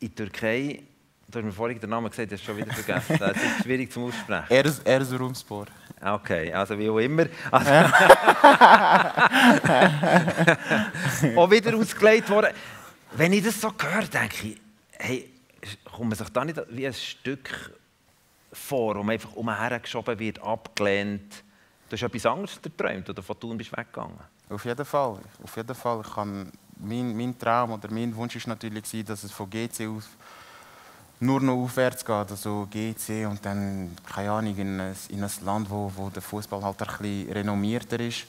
die 0.00 0.14
Türkei 0.14 0.82
Du 1.28 1.40
hast 1.40 1.44
mir 1.44 1.52
vorhin 1.52 1.78
den 1.78 1.90
Namen 1.90 2.08
gesagt, 2.08 2.32
das 2.32 2.40
hast 2.40 2.46
schon 2.46 2.56
wieder 2.56 2.72
vergessen. 2.72 3.18
Das 3.18 3.36
ist 3.36 3.64
schwierig 3.64 3.92
zum 3.92 4.04
Aussprechen. 4.04 4.46
Ers 4.48 4.78
Erzurumspor. 4.78 5.66
Okay, 6.00 6.54
also 6.54 6.78
wie 6.78 6.88
auch 6.88 7.00
immer. 7.00 7.26
Also 7.50 7.70
auch 11.36 11.50
wieder 11.50 11.76
ausgelegt 11.76 12.30
worden. 12.30 12.54
Wenn 13.12 13.34
ich 13.34 13.44
das 13.44 13.60
so 13.60 13.74
höre, 13.76 14.04
denke 14.04 14.46
ich, 14.46 14.56
hey, 14.92 15.35
kommt 15.84 16.08
man 16.08 16.18
sich 16.18 16.28
da 16.28 16.44
nicht 16.44 16.60
wie 16.70 16.86
ein 16.86 16.94
Stück 16.94 17.72
vor, 18.52 18.96
wo 18.96 19.02
man 19.02 19.14
einfach 19.14 19.34
umhergeschoben 19.34 20.18
wird, 20.18 20.38
abgelehnt. 20.42 21.44
Du 21.88 21.96
hast 21.96 22.02
etwas 22.02 22.26
anderes 22.26 22.60
geträumt 22.60 23.08
oder 23.08 23.22
von 23.22 23.38
Thun 23.38 23.56
bist 23.56 23.72
du 23.72 23.76
weggegangen? 23.76 24.18
Auf 24.48 24.64
jeden 24.64 24.84
Fall. 24.84 25.18
Auf 25.42 25.56
jeden 25.56 25.74
Fall. 25.74 26.00
Ich 26.04 26.14
kann, 26.14 26.52
mein, 26.78 27.16
mein 27.16 27.38
Traum 27.38 27.72
oder 27.72 27.90
mein 27.90 28.14
Wunsch 28.14 28.36
war 28.36 28.54
natürlich, 28.54 29.04
dass 29.04 29.24
es 29.24 29.32
von 29.32 29.48
GC 29.48 29.86
aus 29.88 30.08
nur 31.18 31.40
noch 31.40 31.54
aufwärts 31.54 32.04
geht, 32.04 32.30
also 32.30 32.68
GC 32.70 33.26
und 33.26 33.44
dann, 33.44 33.96
keine 34.04 34.30
Ahnung, 34.30 34.56
in 34.56 34.80
ein, 34.80 34.96
in 35.08 35.24
ein 35.24 35.30
Land, 35.44 35.70
wo, 35.70 35.90
wo 35.96 36.10
der 36.10 36.20
Fußball 36.20 36.62
halt 36.62 36.80
ein 36.82 36.86
bisschen 36.98 37.32
renommierter 37.32 37.98
ist. 38.00 38.26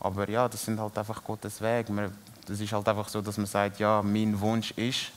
Aber 0.00 0.28
ja, 0.28 0.48
das 0.48 0.64
sind 0.64 0.80
halt 0.80 0.96
einfach 0.96 1.22
Gottes 1.22 1.60
Weg. 1.60 1.86
Das 2.46 2.58
ist 2.58 2.72
halt 2.72 2.88
einfach 2.88 3.08
so, 3.08 3.20
dass 3.20 3.36
man 3.36 3.46
sagt, 3.46 3.78
ja, 3.78 4.02
mein 4.02 4.40
Wunsch 4.40 4.72
ist, 4.72 5.12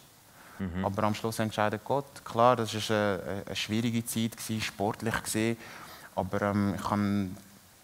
mhm. 0.60 0.86
aber 0.86 1.04
am 1.04 1.16
Schluss 1.16 1.40
entscheidet 1.40 1.82
Gott. 1.84 2.06
Klar, 2.24 2.56
das 2.56 2.74
war 2.74 2.98
eine, 2.98 3.44
eine 3.46 3.56
schwierige 3.56 4.06
Zeit, 4.06 4.38
gewesen, 4.38 4.62
sportlich 4.62 5.24
gesehen, 5.24 5.58
aber 6.16 6.42
ähm, 6.42 6.76
ich 6.76 6.84
kann 6.84 7.36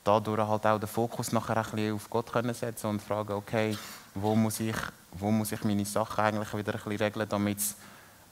dadurch 0.03 0.47
halt 0.47 0.65
auch 0.65 0.79
den 0.79 0.87
Fokus 0.87 1.31
nachher 1.31 1.57
ein 1.57 1.63
bisschen 1.63 1.95
auf 1.95 2.09
Gott 2.09 2.31
können 2.31 2.53
setzen 2.53 2.87
und 2.87 3.01
fragen, 3.01 3.33
okay, 3.33 3.77
wo 4.15 4.35
muss 4.35 4.59
ich, 4.59 4.75
wo 5.11 5.31
muss 5.31 5.51
ich 5.51 5.63
meine 5.63 5.85
Sachen 5.85 6.23
eigentlich 6.23 6.53
wieder 6.53 6.73
ein 6.73 6.81
bisschen 6.83 7.05
regeln, 7.05 7.29
damit 7.29 7.57
es 7.57 7.75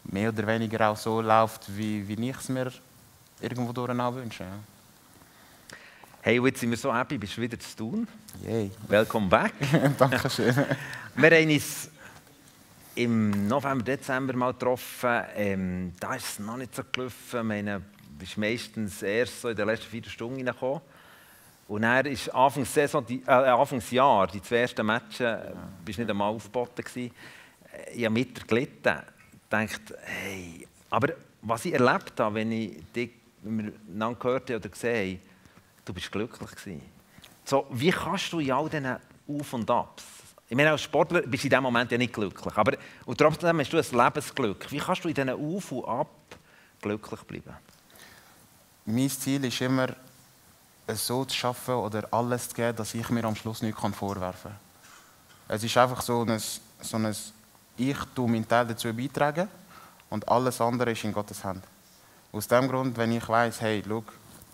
mehr 0.03 0.29
oder 0.29 0.48
weniger 0.48 0.89
auch 0.89 0.98
so 0.98 1.22
läuft, 1.22 1.75
wie, 1.75 2.08
wie 2.08 2.29
ich 2.29 2.38
es 2.38 2.50
mir 2.50 2.72
irgendwo 3.41 3.72
durch 3.72 3.98
auch 4.00 4.15
wünsche. 4.15 4.43
Ja. 4.43 4.50
Hey, 6.22 6.43
jetzt 6.46 6.60
sind 6.60 6.69
wir 6.69 6.77
so 6.77 6.93
happy, 6.93 7.17
bist 7.17 7.38
du 7.38 7.41
wieder 7.41 7.58
zu 7.60 7.77
tun. 7.77 8.08
Yay. 8.46 8.72
Welcome 8.88 9.27
back. 9.27 9.53
Dankeschön. 9.98 10.53
wir 11.15 11.31
haben 11.31 11.50
uns 11.50 11.89
im 12.96 13.48
November, 13.48 13.84
Dezember 13.84 14.34
mal 14.34 14.53
getroffen. 14.53 15.24
Ähm, 15.36 15.93
da 16.00 16.15
ist 16.15 16.25
es 16.25 16.39
noch 16.39 16.58
nicht 16.58 16.75
so 16.75 16.84
gelaufen. 16.91 17.39
Ich 17.39 17.43
meine, 17.43 17.79
du 17.79 18.17
bist 18.17 18.38
meistens 18.38 19.01
erst 19.01 19.41
so 19.41 19.50
in 19.50 19.55
den 19.55 19.67
letzten 19.67 19.89
vier 19.89 20.03
Stunden 20.05 20.38
reingekommen. 20.38 20.81
Und 21.67 21.84
dann 21.84 22.05
ist 22.08 22.34
Anfangs 22.34 22.74
Saison, 22.74 23.05
die, 23.05 23.22
äh, 23.25 23.31
Anfangsjahr, 23.31 24.27
die 24.27 24.41
zwei 24.41 24.58
ersten 24.58 24.86
Matches, 24.86 25.19
ja. 25.19 25.41
bist 25.86 26.00
nicht 26.00 26.10
einmal 26.10 26.34
aufgeboten 26.34 26.84
gewesen. 26.84 27.13
Ich 27.93 28.03
habe 28.03 28.13
mit 28.13 28.48
gelitten. 28.48 29.00
Denkt, 29.51 29.93
hey, 30.03 30.67
aber 30.89 31.13
was 31.41 31.65
ich 31.65 31.74
erlebt 31.74 32.19
habe, 32.19 32.36
wenn 32.36 32.51
ich 32.51 32.84
dich 32.93 33.12
miteinander 33.43 34.19
gehört 34.19 34.50
oder 34.51 34.69
gesehen 34.69 35.22
du 35.89 35.93
bist 35.93 36.12
glücklich 36.12 36.51
gewesen. 36.51 36.81
So, 37.43 37.65
wie 37.72 37.89
kannst 37.89 38.31
du 38.31 38.39
in 38.39 38.51
all 38.51 38.69
diesen 38.69 38.98
Auf 39.27 39.53
und 39.53 39.69
Abs, 39.69 40.03
ich 40.50 40.58
meine, 40.58 40.72
als 40.72 40.82
Sportler 40.82 41.22
bist 41.22 41.44
du 41.44 41.48
in 41.48 41.51
diesem 41.51 41.63
Moment 41.63 41.91
ja 41.91 41.98
nicht 41.98 42.12
glücklich, 42.12 42.58
aber 42.58 42.75
und 43.06 43.18
trotzdem 43.18 43.60
hast 43.60 43.72
du 43.72 43.77
ein 43.77 44.06
Lebensglück. 44.06 44.72
Wie 44.72 44.79
kannst 44.79 45.03
du 45.03 45.10
in 45.10 45.13
diesen 45.13 45.29
Auf 45.29 45.72
und 45.72 45.86
Ab 45.86 46.10
glücklich 46.82 47.22
bleiben? 47.22 47.56
Mein 48.86 49.10
Ziel 49.10 49.46
ist 49.46 49.62
immer, 49.62 49.89
es 50.88 51.06
so 51.06 51.24
zu 51.24 51.38
schaffen 51.38 51.75
oder 51.75 52.08
alles 52.12 52.50
zu 52.50 52.56
geben, 52.56 52.75
dass 52.75 52.96
ich 52.96 53.08
mir 53.10 53.24
am 53.25 53.36
Schluss 53.36 53.62
nichts 53.62 53.79
vorwerfen 53.96 54.50
kann. 54.50 55.56
Es 55.56 55.63
ist 55.63 55.77
einfach 55.77 56.01
so 56.01 56.24
ein, 56.24 56.39
so 56.39 56.98
ein 56.98 57.15
ich 57.77 57.98
tue 58.15 58.27
meinen 58.27 58.48
Teil 58.48 58.65
dazu 58.65 58.91
beitragen 58.91 59.48
und 60.10 60.27
alles 60.27 60.60
andere 60.60 60.91
ist 60.91 61.03
in 61.03 61.13
Gottes 61.13 61.44
Hand. 61.44 61.63
Aus 62.32 62.48
dem 62.48 62.68
Grund, 62.68 62.98
wenn 62.98 63.12
ich 63.12 63.27
weiß, 63.27 63.62
hey, 63.62 63.84
schau, 63.88 64.03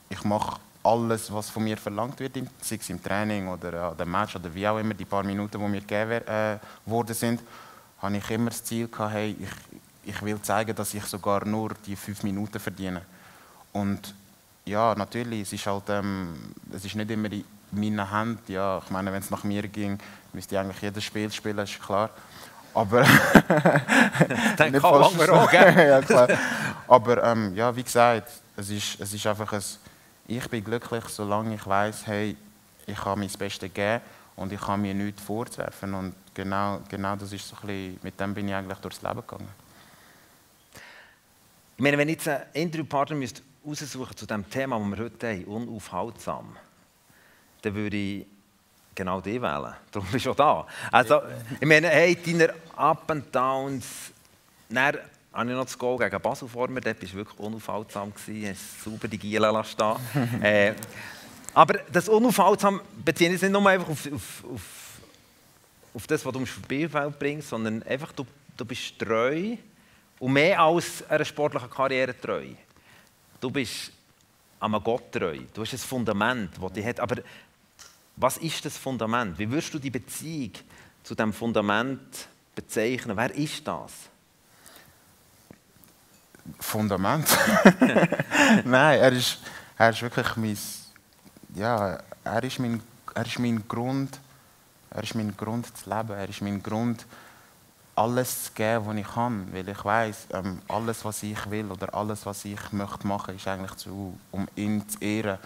ich 0.09 0.23
mache 0.25 0.59
alles, 0.85 1.33
was 1.33 1.49
von 1.49 1.63
mir 1.63 1.77
verlangt 1.77 2.19
wird, 2.19 2.37
sei 2.61 2.77
es 2.79 2.89
im 2.89 3.01
Training 3.01 3.47
oder 3.47 3.89
an 3.89 3.97
dem 3.97 4.11
Match 4.11 4.35
oder 4.35 4.53
wie 4.53 4.67
auch 4.67 4.77
immer, 4.77 4.93
die 4.93 5.05
paar 5.05 5.23
Minuten, 5.23 5.59
die 5.59 5.67
mir 5.67 5.81
gegeben 5.81 6.25
äh, 6.27 6.57
worden 6.85 7.15
sind, 7.15 7.41
habe 7.99 8.17
ich 8.17 8.29
immer 8.29 8.51
das 8.51 8.63
Ziel 8.63 8.87
gehabt, 8.87 9.13
hey, 9.13 9.35
ich, 9.39 10.13
ich 10.13 10.21
will 10.21 10.39
zeigen, 10.41 10.75
dass 10.75 10.93
ich 10.93 11.03
sogar 11.05 11.43
nur 11.45 11.71
die 11.85 11.95
fünf 11.95 12.21
Minuten 12.21 12.59
verdiene. 12.59 13.01
Und 13.73 14.13
ja, 14.63 14.93
natürlich, 14.95 15.41
es 15.41 15.53
ist 15.53 15.65
halt, 15.65 15.89
ähm, 15.89 16.53
es 16.71 16.85
ist 16.85 16.95
nicht 16.95 17.09
immer 17.09 17.31
in 17.31 17.43
meinen 17.71 18.09
Händen. 18.09 18.51
Ja, 18.51 18.79
ich 18.83 18.89
meine, 18.91 19.11
wenn 19.11 19.21
es 19.21 19.31
nach 19.31 19.43
mir 19.43 19.67
ging, 19.67 19.97
müsste 20.33 20.55
ich 20.55 20.59
eigentlich 20.59 20.81
jedes 20.81 21.03
Spiel 21.03 21.31
spielen, 21.31 21.57
ist 21.59 21.81
klar. 21.81 22.11
Aber 22.73 23.01
Dann 24.57 24.71
kann 24.71 24.81
man 24.81 25.03
auch, 25.03 25.53
ja, 25.53 26.01
klar. 26.01 26.27
Aber 26.87 27.23
ähm, 27.23 27.55
ja, 27.55 27.75
wie 27.75 27.83
gesagt, 27.83 28.29
es 28.55 28.69
ist, 28.69 28.99
es 28.99 29.13
ist 29.13 29.25
einfach 29.25 29.51
ein, 29.51 29.63
ich 30.27 30.47
bin 30.49 30.63
glücklich, 30.63 31.05
solange 31.05 31.55
ich 31.55 31.65
weiß, 31.65 32.07
hey, 32.07 32.35
ich 32.87 33.05
habe 33.05 33.19
mein 33.19 33.29
Bestes 33.29 33.59
gegeben 33.59 34.01
und 34.35 34.51
ich 34.51 34.61
habe 34.61 34.81
mir 34.81 34.93
nichts 34.93 35.21
vorzuwerfen. 35.21 35.93
Und 35.93 36.15
genau, 36.33 36.81
genau 36.89 37.15
das 37.15 37.31
ist 37.31 37.47
so 37.47 37.55
ein 37.55 37.67
bisschen, 37.67 37.99
mit 38.03 38.19
dem 38.19 38.33
bin 38.33 38.47
ich 38.47 38.55
eigentlich 38.55 38.79
durchs 38.79 39.01
Leben 39.01 39.21
gegangen. 39.21 39.47
Ich 41.77 41.83
meine, 41.83 41.97
wenn 41.97 42.09
ich 42.09 42.15
jetzt 42.15 42.27
einen 42.27 42.43
Interviewpartner 42.53 43.15
müsste 43.17 43.41
aussuchen 43.65 44.15
zu 44.15 44.25
dem 44.25 44.49
Thema, 44.49 44.79
das 44.79 44.87
wir 44.87 45.05
heute 45.05 45.27
haben, 45.27 45.43
unaufhaltsam, 45.45 46.55
dann 47.61 47.75
würde 47.75 47.97
ich 47.97 48.25
genau 48.93 49.19
die 49.19 49.41
wählen. 49.41 49.73
Darum 49.91 50.07
bist 50.09 50.25
du 50.25 50.31
auch 50.31 50.35
da. 50.35 50.67
Also, 50.91 51.21
ich 51.59 51.67
meine, 51.67 51.89
hey, 51.89 52.15
deine 52.15 52.53
Up 52.75 53.09
and 53.11 53.33
Downs, 53.35 54.11
dann 54.69 54.97
habe 55.35 55.49
ich 55.49 55.55
noch 55.55 55.65
das 55.65 55.77
Goal 55.77 55.97
gegen 55.97 56.21
Basel 56.21 56.47
vor 56.47 56.69
mir, 56.69 56.81
dort 56.81 57.01
du 57.03 57.13
wirklich 57.13 57.39
unaufhaltsam, 57.39 58.13
gewesen, 58.13 58.49
hast 58.49 58.83
sauber 58.83 59.07
die 59.07 59.17
Giele 59.17 59.63
stehen 59.65 59.95
äh, 60.41 60.73
Aber 61.53 61.79
das 61.91 62.07
unaufhaltsam 62.07 62.81
bezieht 63.03 63.31
sich 63.31 63.41
nicht 63.41 63.51
nur 63.51 63.67
einfach 63.67 63.89
auf, 63.89 64.11
auf, 64.11 64.43
auf, 64.53 64.61
auf 65.93 66.07
das, 66.07 66.25
was 66.25 66.33
du 66.33 66.39
im 66.39 66.45
Spielfeld 66.45 67.19
bringst, 67.19 67.49
sondern 67.49 67.83
einfach, 67.83 68.13
du, 68.13 68.25
du 68.55 68.65
bist 68.65 68.97
treu 68.97 69.57
und 70.19 70.33
mehr 70.33 70.59
als 70.61 71.07
einer 71.09 71.25
sportlichen 71.25 71.69
Karriere 71.69 72.19
treu. 72.19 72.45
Du 73.41 73.51
bist 73.51 73.91
einem 74.59 74.81
Gott 74.83 75.11
treu. 75.11 75.39
Du 75.53 75.61
hast 75.61 75.73
ein 75.73 75.79
Fundament, 75.79 76.51
das 76.61 76.73
dich 76.73 76.85
hat. 76.85 76.99
Aber 77.01 77.17
was 78.15 78.37
ist 78.37 78.63
das 78.63 78.77
Fundament? 78.77 79.37
Wie 79.37 79.49
würdest 79.49 79.73
du 79.73 79.79
die 79.79 79.89
Beziehung 79.89 80.53
zu 81.03 81.13
dem 81.13 81.33
Fundament 81.33 82.27
bezeichnen? 82.55 83.17
Wer 83.17 83.35
ist 83.35 83.67
das? 83.67 83.91
Fundament? 86.59 87.27
Nein, 88.65 88.99
er 88.99 89.11
ist, 89.11 89.39
er 89.77 89.89
ist 89.89 90.01
wirklich 90.01 90.35
mein, 90.35 90.57
ja, 91.55 91.97
er 92.23 92.43
ist 92.43 92.59
mein, 92.59 92.81
er 93.13 93.25
ist 93.25 93.39
mein 93.39 93.67
Grund, 93.67 94.19
er 94.91 95.03
ist 95.03 95.15
mein 95.15 95.35
Grund 95.35 95.65
zu 95.77 95.89
leben, 95.89 96.11
er 96.11 96.29
ist 96.29 96.41
mein 96.41 96.61
Grund, 96.61 97.05
alles 97.95 98.45
zu 98.45 98.51
geben, 98.51 98.85
was 98.85 98.95
ich 98.97 99.07
kann, 99.07 99.53
weil 99.53 99.69
ich 99.69 99.85
weiß, 99.85 100.27
ähm, 100.33 100.61
alles, 100.67 101.05
was 101.05 101.23
ich 101.23 101.49
will 101.49 101.71
oder 101.71 101.93
alles, 101.93 102.25
was 102.25 102.43
ich 102.45 102.71
möchte 102.71 103.07
machen, 103.07 103.35
ist 103.35 103.47
eigentlich 103.47 103.75
zu, 103.75 104.17
um 104.31 104.47
ihn 104.55 104.87
zu 104.87 104.99
ehren 104.99 105.37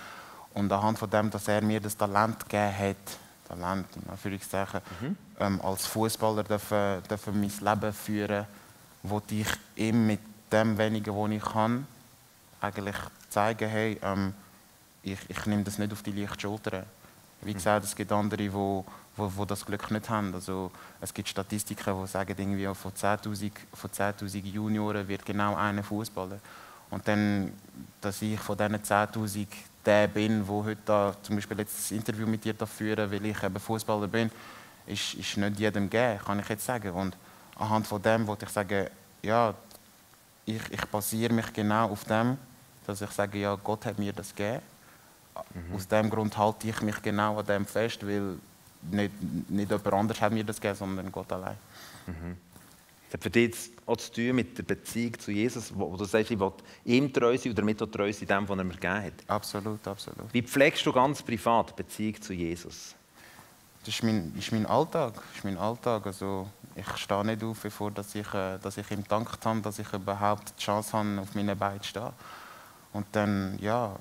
und 0.56 0.72
anhand 0.72 0.98
von 0.98 1.10
dem, 1.10 1.30
dass 1.30 1.48
er 1.48 1.62
mir 1.62 1.80
das 1.80 1.96
Talent 1.96 2.40
gegeben 2.50 2.78
hat, 2.78 3.20
Talent 3.48 3.88
in 3.96 4.10
Anführungszeichen, 4.10 4.82
mhm. 5.02 5.18
ähm, 5.40 5.62
als 5.62 5.86
Fußballer 5.86 6.44
dürfen, 6.44 7.04
dürfen 7.10 7.40
mein 7.40 7.52
Leben 7.60 7.94
führen, 7.94 8.46
wo 9.04 9.22
ich 9.30 9.48
ihm 9.76 10.08
mit 10.08 10.20
dem 10.52 10.78
wenigen, 10.78 11.16
was 11.16 11.32
ich 11.32 11.44
kann, 11.44 11.88
eigentlich 12.62 12.96
zeigen, 13.30 13.70
hey, 13.70 14.00
ähm, 14.02 14.34
ich, 15.04 15.20
ich 15.28 15.46
nehme 15.46 15.64
das 15.64 15.78
nicht 15.78 15.94
auf 15.94 16.04
die 16.04 16.12
leichte 16.12 16.42
Schulter. 16.42 16.86
Wie 17.42 17.52
mhm. 17.52 17.56
gesagt, 17.56 17.86
es 17.86 17.96
gibt 17.96 18.12
andere, 18.12 18.38
die 18.38 18.54
wo, 18.54 18.84
wo, 19.16 19.32
wo 19.36 19.46
das 19.46 19.66
Glück 19.66 19.90
nicht 19.92 20.10
haben. 20.10 20.34
Also, 20.34 20.72
es 21.00 21.14
gibt 21.14 21.30
Statistiken, 21.30 22.02
die 22.02 22.08
sagen, 22.08 22.36
irgendwie 22.38 22.66
von 22.76 22.92
10'000 22.92 23.52
von 23.74 23.92
10 23.92 24.46
Junioren 24.46 25.08
wird 25.08 25.26
genau 25.26 25.56
einer 25.56 25.84
Fußballer. 25.84 26.40
Und 26.90 27.08
dann, 27.08 27.54
dass 28.02 28.22
ich 28.22 28.40
von 28.40 28.58
diesen 28.58 28.76
10'000 28.76 29.48
der 29.86 30.08
bin, 30.08 30.46
wo 30.46 30.64
heute 30.66 30.82
da, 30.86 31.16
zum 31.22 31.36
Beispiel 31.36 31.60
jetzt 31.60 31.78
das 31.78 31.92
Interview 31.92 32.28
mit 32.28 32.44
dir 32.44 32.54
da 32.54 32.66
führen, 32.66 33.10
weil 33.10 33.26
ich 33.26 33.42
eben 33.42 33.60
Fußballer 33.60 34.08
bin, 34.08 34.30
ist, 34.86 35.14
ist 35.14 35.38
nicht 35.38 35.60
jedem 35.60 35.90
gegeben, 35.90 36.20
kann 36.26 36.40
ich 36.40 36.50
jetzt 36.50 36.66
sagen. 36.66 36.92
Und 36.92 37.16
anhand 37.58 37.88
von 37.88 38.02
dem 38.02 38.28
wollte 38.28 38.46
ich 38.46 38.52
sagen, 38.52 38.88
ja, 39.22 39.54
ich, 40.46 40.62
ich 40.72 40.86
basiere 40.86 41.34
mich 41.34 41.52
genau 41.54 41.90
auf 41.90 42.04
dem, 42.06 42.38
dass 42.86 43.02
ich 43.02 43.12
sage, 43.12 43.40
ja, 43.40 43.56
Gott 43.56 43.86
hat 43.86 44.00
mir 44.00 44.14
das 44.14 44.34
gegeben. 44.34 44.62
Mhm. 45.54 45.76
Aus 45.76 45.88
dem 45.88 46.10
Grund 46.10 46.38
halte 46.38 46.68
ich 46.68 46.82
mich 46.82 47.02
genau 47.02 47.40
an 47.40 47.46
dem 47.46 47.66
fest, 47.66 48.06
weil 48.06 48.38
nicht, 48.82 49.14
nicht 49.50 49.70
jemand 49.70 49.94
anders 49.94 50.22
hat 50.22 50.34
mir 50.34 50.44
das 50.44 50.60
gegeben, 50.60 50.78
sondern 50.78 51.12
Gott 51.12 51.32
allein. 51.32 51.58
Mhm. 52.08 52.38
Das 53.10 53.14
hat 53.14 53.24
für 53.24 53.30
dich 53.30 53.72
auch 53.88 53.98
zu 53.98 54.12
tun 54.12 54.36
mit 54.36 54.58
der 54.58 54.64
Beziehung 54.64 55.18
zu 55.20 55.32
Jesus, 55.32 55.72
wo 55.74 55.96
du 55.98 56.06
sagst, 56.06 56.30
ich 56.30 56.40
will 56.40 56.52
ihm 56.86 57.12
treu 57.12 57.36
sein 57.38 57.52
oder 57.52 57.62
damit 57.62 57.82
auch 57.82 57.88
treu 57.88 58.14
sein, 58.14 58.28
dem, 58.28 58.48
was 58.48 58.58
er 58.58 58.64
mir 58.64 58.74
gegeben 58.74 59.04
hat. 59.04 59.14
Absolut, 59.28 59.88
absolut. 59.88 60.32
Wie 60.32 60.44
pflegst 60.44 60.86
du 60.86 60.94
ganz 60.94 61.24
privat 61.24 61.76
Beziehung 61.76 62.22
zu 62.22 62.34
Jesus? 62.34 62.94
Das 63.86 63.96
ist 63.96 64.04
mein, 64.04 64.34
ist 64.38 64.52
mein 64.52 64.66
Alltag. 64.66 65.14
Ist 65.36 65.44
mein 65.44 65.58
Alltag. 65.58 66.06
Also, 66.06 66.48
ich 66.76 66.98
stehe 66.98 67.26
nicht 67.26 67.44
auf, 67.44 67.60
bevor 67.62 67.92
dass 67.92 68.14
ich, 68.16 68.34
äh, 68.34 68.58
dass 68.60 68.78
ich 68.78 68.90
ihm 68.92 69.04
gedankt 69.04 69.46
habe, 69.46 69.62
dass 69.62 69.80
ich 69.80 69.92
überhaupt 69.94 70.54
die 70.58 70.64
Chance 70.64 70.98
habe, 70.98 71.22
auf 71.22 71.36
meinen 71.36 71.58
Beinen 71.58 71.82
zu 71.82 71.90
stehen. 71.90 72.12
Und 72.94 73.06
dann, 73.12 73.58
ja, 73.60 73.96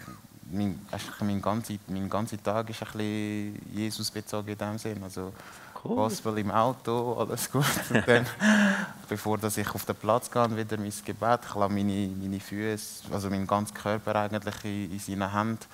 mein, 0.51 0.81
mein, 1.21 1.43
ganzer, 1.43 1.75
mein 1.89 2.09
ganzer 2.09 2.43
Tag 2.43 2.71
ist 2.71 2.83
ein 2.83 2.89
bisschen 2.93 3.63
Jesus 3.73 4.11
bezogen 4.11 4.49
in 4.49 4.59
dem 4.59 4.79
Sinn. 4.79 5.03
Also, 5.03 5.33
cool. 5.85 5.97
Gospel 5.97 6.39
im 6.39 6.51
Auto, 6.51 7.15
alles 7.19 7.51
gut. 7.51 7.65
Und 7.91 8.03
dann, 8.09 8.27
bevor 9.09 9.39
dass 9.39 9.57
ich 9.57 9.69
auf 9.75 9.85
den 9.85 9.97
Platz 9.97 10.31
gehe, 10.31 10.57
wieder 10.57 10.77
mein 10.77 10.93
Gebet, 11.05 11.41
ich 11.49 11.55
lasse 11.55 11.73
meine, 11.73 12.09
meine 12.21 12.41
Füße, 12.41 13.13
also 13.13 13.31
meinen 13.31 13.47
ganzen 13.47 13.75
Körper 13.75 14.17
eigentlich 14.17 14.65
in, 14.65 14.93
in 14.93 14.99
seinen 14.99 15.33
Händen, 15.33 15.65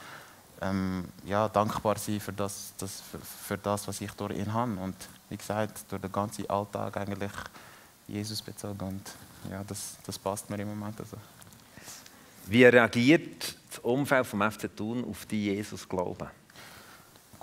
ähm, 0.61 1.05
ja, 1.25 1.49
dankbar 1.49 1.99
sein 1.99 2.21
für 2.21 2.33
das, 2.33 2.73
das, 2.79 3.01
für, 3.01 3.19
für, 3.19 3.59
das, 3.59 3.87
was 3.89 4.01
ich 4.01 4.11
durch 4.13 4.37
ihn 4.37 4.53
habe. 4.53 4.73
Und 4.77 4.97
wie 5.29 5.37
gesagt, 5.37 5.85
durch 5.91 6.03
den 6.03 6.13
ganzen 6.13 6.49
Alltag 6.49 6.97
eigentlich 6.97 7.33
Jesus 8.07 8.43
bezogen. 8.43 8.87
Und 8.87 9.13
ja, 9.51 9.63
das, 9.65 9.97
das 10.05 10.19
passt 10.19 10.49
mir 10.51 10.59
im 10.59 10.69
Moment. 10.69 10.99
Also. 11.01 11.17
Wie 12.47 12.65
reagiert 12.65 13.57
das 13.71 13.79
Umfeld 13.81 14.27
vom 14.27 14.51
FC 14.51 14.75
Thun 14.75 15.05
auf 15.05 15.27
die 15.27 15.47
Jesus 15.47 15.89
glauben? 15.89 16.29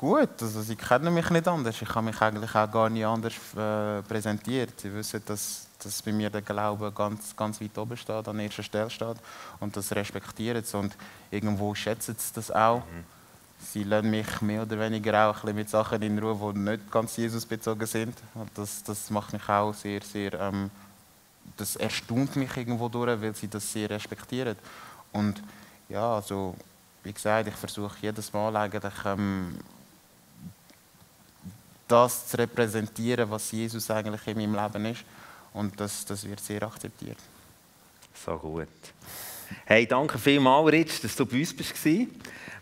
Gut, 0.01 0.41
also 0.41 0.63
sie 0.63 0.75
kennen 0.75 1.13
mich 1.13 1.29
nicht 1.29 1.48
anders. 1.48 1.79
Ich 1.79 1.88
habe 1.89 2.08
mich 2.08 2.20
eigentlich 2.20 2.55
auch 2.55 2.72
gar 2.72 2.89
nicht 2.89 3.05
anders 3.05 3.36
äh, 3.55 4.01
präsentiert. 4.01 4.79
Sie 4.79 4.91
wissen, 4.91 5.22
dass, 5.27 5.67
dass 5.77 6.01
bei 6.01 6.12
mir 6.12 6.31
der 6.31 6.41
Glaube 6.41 6.91
ganz, 6.91 7.36
ganz 7.36 7.62
weit 7.62 7.77
oben 7.77 7.96
steht, 7.96 8.27
an 8.27 8.39
erster 8.39 8.63
Stelle 8.63 8.89
steht 8.89 9.17
und 9.60 9.77
das 9.77 9.91
respektieren 9.91 10.63
sie. 10.63 10.75
Und 10.75 10.98
irgendwo 11.29 11.75
schätzen 11.75 12.15
sie 12.17 12.34
das 12.34 12.50
auch. 12.50 12.79
Mhm. 12.79 13.03
Sie 13.60 13.84
lassen 13.84 14.10
mich 14.10 14.41
mehr 14.41 14.63
oder 14.63 14.79
weniger 14.79 15.29
auch 15.29 15.36
ein 15.36 15.41
bisschen 15.41 15.55
mit 15.58 15.70
Sachen 15.70 16.01
in 16.01 16.17
Ruhe, 16.17 16.51
die 16.51 16.60
nicht 16.62 16.91
ganz 16.91 17.17
Jesus 17.17 17.46
bezogen 17.46 17.86
sind. 17.86 18.17
Und 18.34 18.50
das, 18.55 18.81
das 18.81 19.12
macht 19.12 19.34
mich 19.34 19.48
auch 19.48 19.72
sehr, 19.72 20.01
sehr, 20.01 20.34
ähm, 20.34 20.72
das 21.58 21.75
erstaunt 21.75 22.36
mich 22.38 22.58
irgendwo 22.58 22.89
durch, 22.89 23.22
weil 23.22 23.36
sie 23.36 23.50
das 23.50 23.72
sehr 23.72 23.88
respektieren. 23.88 24.55
Und 25.12 25.43
ja, 25.89 26.15
also 26.15 26.55
wie 27.03 27.13
gesagt, 27.13 27.50
ich 27.50 27.55
versuche 27.55 27.98
jedes 28.01 28.34
Mal 28.34 28.55
eigentlich 28.55 28.93
ähm, 29.05 29.60
das 31.92 32.28
zu 32.28 32.38
repräsentieren, 32.38 33.30
was 33.30 33.52
Jesus 33.52 33.92
eigentlich 33.92 34.26
in 34.28 34.38
meinem 34.38 34.56
Leben 34.56 34.86
ist. 34.86 35.04
Und 35.54 35.80
das, 35.80 36.06
das 36.06 36.24
wird 36.24 36.40
sehr 36.40 36.64
akzeptiert. 36.64 37.18
So 38.26 38.38
gut. 38.38 38.68
Hey, 39.65 39.86
danke 39.86 40.17
vielmals, 40.17 40.72
Rich, 40.72 41.01
dass 41.01 41.15
du 41.15 41.25
bei 41.25 41.39
uns 41.39 41.58
warst. 41.58 41.86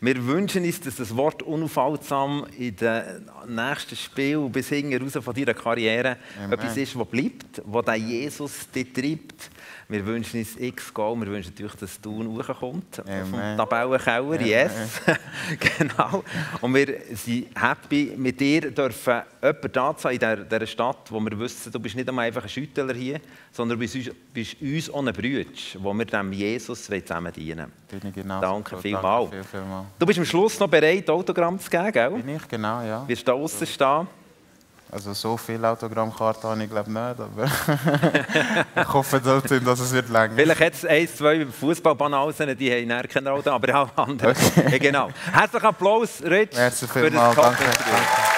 Wir 0.01 0.25
wünschen 0.27 0.63
uns, 0.63 0.79
dass 0.79 0.95
das 0.95 1.13
Wort 1.15 1.43
unaufhaltsam 1.43 2.45
in 2.57 2.73
den 2.73 3.03
nächsten 3.49 3.97
Spiel 3.97 4.47
bis 4.47 4.69
hinten 4.69 5.01
raus 5.03 5.21
von 5.21 5.33
deiner 5.35 5.53
Karriere 5.53 6.15
Amen. 6.37 6.53
etwas 6.53 6.77
ist, 6.77 6.97
was 6.97 7.05
bleibt, 7.07 7.61
was 7.65 7.83
der 7.83 7.95
Jesus 7.95 8.69
dich 8.73 8.93
treibt. 8.93 9.49
Wir 9.89 10.05
wünschen 10.05 10.39
uns 10.39 10.55
x 10.55 10.93
Goal, 10.93 11.19
wir 11.19 11.27
wünschen 11.27 11.49
natürlich, 11.51 11.73
dass 11.75 11.99
du 11.99 12.23
hochkommst 12.23 13.01
vom. 13.29 13.33
Tabellenkeller, 13.57 14.39
yes. 14.41 14.71
genau. 15.77 16.23
Und 16.61 16.75
wir 16.75 17.01
sind 17.15 17.47
happy, 17.59 18.13
mit 18.15 18.39
dir 18.39 18.69
dürfen 18.71 19.21
jemanden 19.41 19.71
da 19.73 19.97
zu 19.97 20.03
sein 20.03 20.13
in 20.13 20.19
dieser, 20.19 20.37
dieser 20.37 20.67
Stadt, 20.67 21.11
wo 21.11 21.19
wir 21.19 21.37
wissen, 21.39 21.71
du 21.71 21.79
bist 21.79 21.95
nicht 21.95 22.07
einmal 22.07 22.27
einfach 22.27 22.43
ein 22.43 22.49
Schüttler 22.49 22.93
hier, 22.93 23.19
sondern 23.51 23.77
du 23.77 23.81
bist, 23.83 23.95
uns- 23.95 24.15
bist 24.31 24.61
uns 24.61 24.89
auch 24.91 25.05
ein 25.05 25.11
Bruder, 25.11 25.43
wo 25.79 25.93
wir 25.93 26.05
dem 26.05 26.31
Jesus 26.33 26.78
zusammen 26.83 27.31
dienen 27.33 27.71
Bin 27.89 28.01
ich 28.09 28.13
genau 28.13 28.41
Danke 28.41 28.75
so. 28.75 28.81
vielmals. 28.81 29.29
Viel, 29.29 29.43
vielmals. 29.43 29.85
Du 29.97 30.05
bist 30.05 30.19
am 30.19 30.25
Schluss 30.25 30.59
noch 30.59 30.67
bereit, 30.67 31.09
Autogramm 31.09 31.59
zu 31.59 31.69
geben, 31.69 31.91
gell? 31.91 32.09
Bin 32.11 32.35
ich, 32.35 32.47
genau, 32.47 32.81
ja. 32.81 33.07
Wirst 33.07 33.21
du 33.21 33.25
da 33.25 33.33
außen 33.33 33.67
stehen? 33.67 34.07
Also 34.91 35.13
so 35.13 35.37
viele 35.37 35.69
Autogrammkarten 35.69 36.49
habe 36.49 36.63
ich 36.63 36.69
glaube 36.69 36.89
nicht, 36.91 36.99
aber 36.99 37.45
ich 38.81 38.93
hoffe 38.93 39.21
trotzdem, 39.23 39.63
dass 39.63 39.79
es 39.81 39.93
wird 39.93 40.09
länger. 40.09 40.33
Vielleicht 40.35 40.61
hat 40.61 40.73
es 40.73 40.83
ein, 40.85 41.07
zwei 41.07 41.45
Fußballbanausen, 41.45 42.57
die 42.57 42.71
haben 42.71 42.87
nachher 42.87 43.07
keine 43.07 43.31
Auto, 43.31 43.51
aber 43.51 43.81
auch 43.81 43.89
andere. 43.97 44.33
Ja, 44.71 44.77
genau. 44.79 45.09
Herzlichen 45.31 45.65
Applaus, 45.67 46.23
Rich, 46.23 46.49
Merci 46.55 46.87
für 46.87 47.11
das. 47.11 47.35
Kaffee. 47.35 48.28